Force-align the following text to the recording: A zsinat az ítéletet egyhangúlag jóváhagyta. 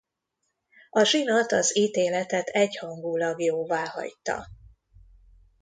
A 0.89 1.03
zsinat 1.03 1.51
az 1.51 1.77
ítéletet 1.77 2.47
egyhangúlag 2.47 3.41
jóváhagyta. 3.41 4.47